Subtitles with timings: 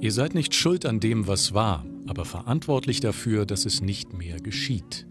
[0.00, 4.40] Ihr seid nicht schuld an dem, was war, aber verantwortlich dafür, dass es nicht mehr
[4.40, 5.06] geschieht.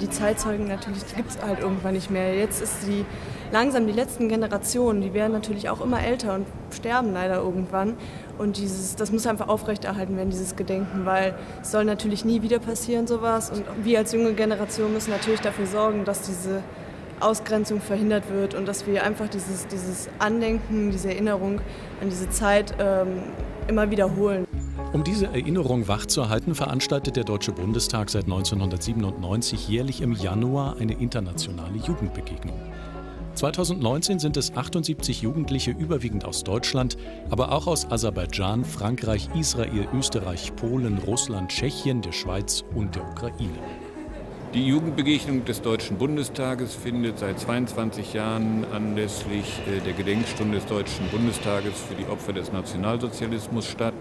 [0.00, 2.34] Die Zeitzeugen natürlich gibt es halt irgendwann nicht mehr.
[2.34, 3.04] Jetzt ist die
[3.52, 7.96] langsam die letzten Generationen, die werden natürlich auch immer älter und sterben leider irgendwann.
[8.38, 12.58] Und dieses, das muss einfach aufrechterhalten werden, dieses Gedenken, weil es soll natürlich nie wieder
[12.58, 13.50] passieren, sowas.
[13.50, 16.62] Und wir als junge Generation müssen natürlich dafür sorgen, dass diese
[17.24, 21.60] Ausgrenzung verhindert wird und dass wir einfach dieses, dieses Andenken, diese Erinnerung
[22.00, 23.22] an diese Zeit ähm,
[23.68, 24.46] immer wiederholen.
[24.92, 31.78] Um diese Erinnerung wachzuhalten, veranstaltet der Deutsche Bundestag seit 1997 jährlich im Januar eine internationale
[31.78, 32.60] Jugendbegegnung.
[33.34, 36.98] 2019 sind es 78 Jugendliche, überwiegend aus Deutschland,
[37.30, 43.58] aber auch aus Aserbaidschan, Frankreich, Israel, Österreich, Polen, Russland, Tschechien, der Schweiz und der Ukraine.
[44.54, 51.08] Die Jugendbegegnung des Deutschen Bundestages findet seit 22 Jahren anlässlich äh, der Gedenkstunde des Deutschen
[51.08, 53.94] Bundestages für die Opfer des Nationalsozialismus statt.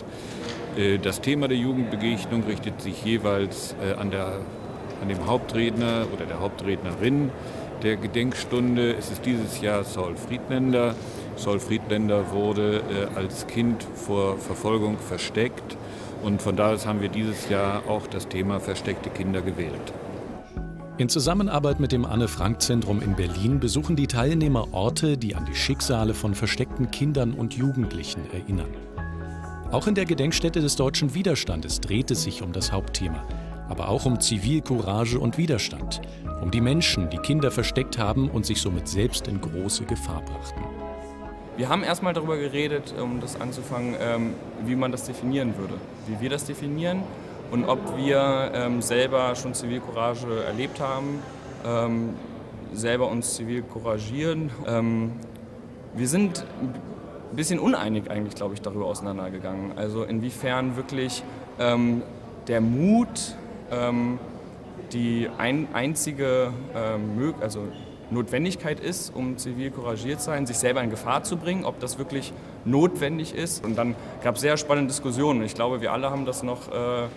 [0.76, 4.40] Äh, das Thema der Jugendbegegnung richtet sich jeweils äh, an, der,
[5.02, 7.32] an dem Hauptredner oder der Hauptrednerin
[7.82, 8.94] der Gedenkstunde.
[8.96, 10.96] Es ist dieses Jahr Saul Friedländer.
[11.38, 12.84] Saul Friedländer wurde
[13.16, 15.78] als Kind vor Verfolgung versteckt
[16.22, 19.94] und von daher haben wir dieses Jahr auch das Thema versteckte Kinder gewählt.
[20.98, 26.14] In Zusammenarbeit mit dem Anne-Frank-Zentrum in Berlin besuchen die Teilnehmer Orte, die an die Schicksale
[26.14, 28.70] von versteckten Kindern und Jugendlichen erinnern.
[29.72, 33.26] Auch in der Gedenkstätte des deutschen Widerstandes dreht es sich um das Hauptthema,
[33.70, 36.02] aber auch um Zivilcourage und Widerstand,
[36.42, 40.62] um die Menschen, die Kinder versteckt haben und sich somit selbst in große Gefahr brachten.
[41.56, 44.34] Wir haben erstmal darüber geredet, um das anzufangen, ähm,
[44.66, 45.76] wie man das definieren würde,
[46.08, 47.04] wie wir das definieren
[47.52, 51.20] und ob wir ähm, selber schon Zivilcourage erlebt haben,
[51.66, 52.10] ähm,
[52.74, 54.50] selber uns zivil couragieren.
[54.66, 55.12] Ähm,
[55.94, 59.78] wir sind ein bisschen uneinig eigentlich, glaube ich, darüber auseinandergegangen.
[59.78, 61.24] Also inwiefern wirklich
[61.60, 62.02] ähm,
[62.48, 63.36] der Mut
[63.70, 64.20] ähm,
[64.94, 67.68] die ein, einzige ähm, also
[68.10, 72.34] Notwendigkeit ist, um zivil couragiert sein, sich selber in Gefahr zu bringen, ob das wirklich
[72.66, 73.64] notwendig ist.
[73.64, 75.44] Und dann gab es sehr spannende Diskussionen.
[75.44, 77.08] Ich glaube, wir alle haben das noch äh,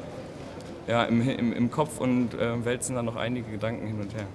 [0.86, 4.26] ja, im, im, im Kopf und äh, wälzen dann noch einige Gedanken hin und her.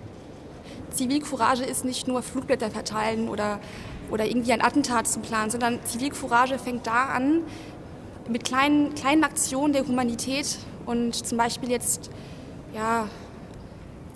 [0.92, 3.60] Zivilcourage ist nicht nur Flugblätter verteilen oder,
[4.10, 7.42] oder irgendwie ein Attentat zu planen, sondern Zivilcourage fängt da an
[8.28, 12.10] mit kleinen, kleinen Aktionen der Humanität und zum Beispiel jetzt
[12.74, 13.08] ja,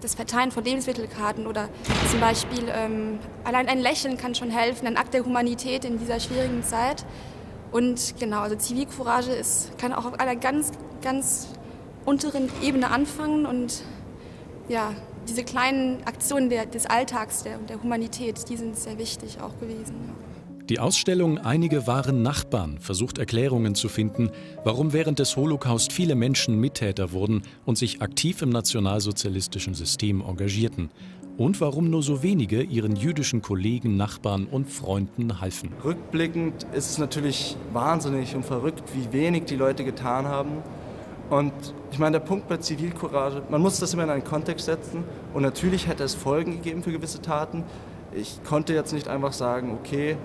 [0.02, 1.70] das Verteilen von Lebensmittelkarten oder
[2.10, 6.20] zum Beispiel ähm, allein ein Lächeln kann schon helfen, ein Akt der Humanität in dieser
[6.20, 7.06] schwierigen Zeit.
[7.72, 10.72] Und genau, also Zivilcourage ist, kann auch auf einer ganz,
[11.02, 11.48] ganz
[12.06, 13.84] unteren Ebene anfangen und
[14.70, 14.94] ja,
[15.28, 19.96] diese kleinen Aktionen der, des Alltags, der, der Humanität, die sind sehr wichtig auch gewesen.
[20.08, 20.14] Ja.
[20.70, 24.32] Die Ausstellung Einige waren Nachbarn versucht Erklärungen zu finden,
[24.64, 30.90] warum während des Holocaust viele Menschen Mittäter wurden und sich aktiv im nationalsozialistischen System engagierten
[31.38, 35.72] und warum nur so wenige ihren jüdischen Kollegen, Nachbarn und Freunden halfen.
[35.84, 40.64] Rückblickend ist es natürlich wahnsinnig und verrückt, wie wenig die Leute getan haben
[41.30, 41.54] und
[41.92, 45.04] ich meine, der Punkt bei Zivilcourage, man muss das immer in einen Kontext setzen
[45.34, 47.64] und natürlich hätte es Folgen gegeben für gewisse Taten.
[48.16, 50.18] Ich konnte jetzt nicht einfach sagen, okay,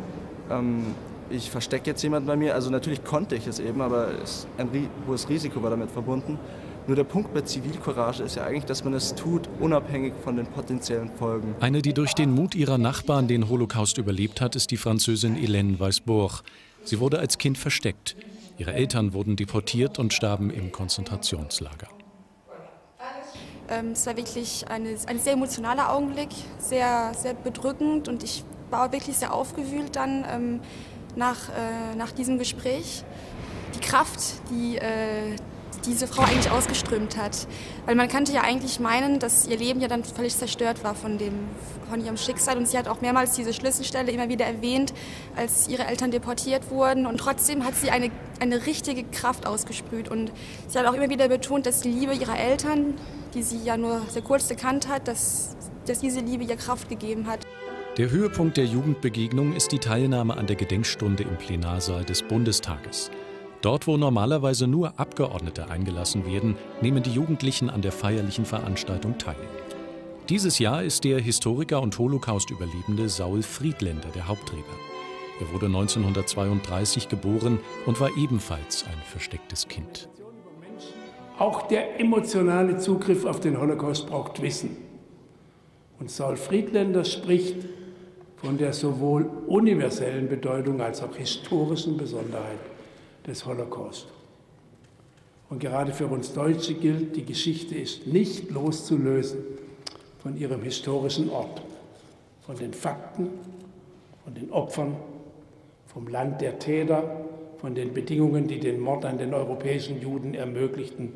[0.50, 0.84] ähm,
[1.31, 2.54] ich verstecke jetzt jemanden bei mir.
[2.54, 4.69] Also natürlich konnte ich es eben, aber es, ein
[5.06, 6.38] hohes Risiko war damit verbunden.
[6.87, 10.47] Nur der Punkt bei Zivilcourage ist ja eigentlich, dass man es tut, unabhängig von den
[10.47, 11.54] potenziellen Folgen.
[11.60, 15.78] Eine, die durch den Mut ihrer Nachbarn den Holocaust überlebt hat, ist die Französin Hélène
[15.78, 16.42] Weisbourg.
[16.84, 18.16] Sie wurde als Kind versteckt.
[18.58, 21.86] Ihre Eltern wurden deportiert und starben im Konzentrationslager.
[23.70, 28.92] Ähm, es war wirklich eine, ein sehr emotionaler Augenblick, sehr, sehr bedrückend und ich war
[28.92, 30.60] wirklich sehr aufgewühlt dann ähm,
[31.14, 33.04] nach, äh, nach diesem Gespräch.
[33.76, 34.20] Die Kraft,
[34.50, 35.36] die, äh,
[35.86, 37.46] diese Frau eigentlich ausgeströmt hat.
[37.86, 41.18] Weil man könnte ja eigentlich meinen, dass ihr Leben ja dann völlig zerstört war von,
[41.18, 41.34] dem,
[41.88, 42.56] von ihrem Schicksal.
[42.56, 44.92] Und sie hat auch mehrmals diese Schlüsselstelle immer wieder erwähnt,
[45.36, 47.06] als ihre Eltern deportiert wurden.
[47.06, 48.10] Und trotzdem hat sie eine,
[48.40, 50.08] eine richtige Kraft ausgesprüht.
[50.08, 50.32] Und
[50.69, 52.94] sie hat auch immer wieder betont, dass die Liebe ihrer Eltern,
[53.34, 57.26] die sie ja nur sehr kurz gekannt hat, dass, dass diese Liebe ihr Kraft gegeben
[57.26, 57.40] hat.
[57.96, 63.10] Der Höhepunkt der Jugendbegegnung ist die Teilnahme an der Gedenkstunde im Plenarsaal des Bundestages.
[63.60, 69.37] Dort, wo normalerweise nur Abgeordnete eingelassen werden, nehmen die Jugendlichen an der feierlichen Veranstaltung teil.
[70.28, 74.76] Dieses Jahr ist der Historiker und Holocaust-Überlebende Saul Friedländer der Hauptredner.
[75.40, 80.08] Er wurde 1932 geboren und war ebenfalls ein verstecktes Kind.
[81.38, 84.76] Auch der emotionale Zugriff auf den Holocaust braucht Wissen.
[85.99, 87.56] Und Saul Friedländer spricht
[88.37, 92.58] von der sowohl universellen Bedeutung als auch historischen Besonderheit
[93.28, 94.08] des Holocaust.
[95.50, 99.38] Und gerade für uns Deutsche gilt, die Geschichte ist nicht loszulösen
[100.22, 101.62] von ihrem historischen Ort,
[102.44, 103.30] von den Fakten,
[104.25, 104.96] von den Opfern,
[105.86, 107.25] vom Land der Täter,
[107.58, 111.12] von den Bedingungen, die den Mord an den europäischen Juden ermöglichten,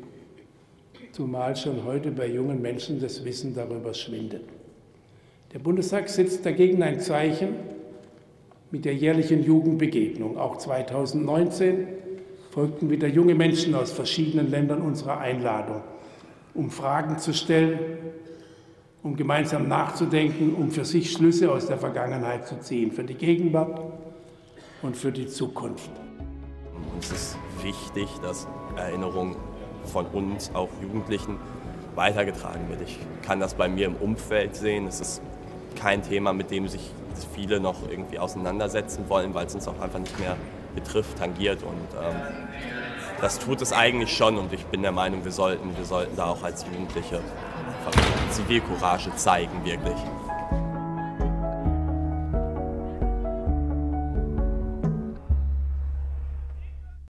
[1.11, 4.43] zumal schon heute bei jungen Menschen das Wissen darüber schwindet.
[5.53, 7.72] Der Bundestag setzt dagegen ein Zeichen
[8.73, 10.35] mit der jährlichen Jugendbegegnung.
[10.35, 11.87] Auch 2019
[12.49, 15.81] folgten wieder junge Menschen aus verschiedenen Ländern unserer Einladung,
[16.55, 17.77] um Fragen zu stellen,
[19.03, 23.79] um gemeinsam nachzudenken, um für sich Schlüsse aus der Vergangenheit zu ziehen, für die Gegenwart
[24.81, 25.91] und für die Zukunft.
[26.95, 29.35] Uns ist wichtig, dass Erinnerung
[29.85, 31.35] von uns, auch Jugendlichen,
[31.93, 32.81] weitergetragen wird.
[32.81, 34.87] Ich kann das bei mir im Umfeld sehen.
[34.87, 35.21] Es ist
[35.75, 36.91] kein Thema, mit dem sich
[37.33, 40.35] viele noch irgendwie auseinandersetzen wollen, weil es uns auch einfach nicht mehr
[40.75, 41.63] betrifft, tangiert.
[41.63, 42.15] Und ähm,
[43.21, 44.37] das tut es eigentlich schon.
[44.37, 47.19] Und ich bin der Meinung, wir sollten, wir sollten da auch als Jugendliche
[48.31, 49.97] Zivilcourage zeigen, wirklich.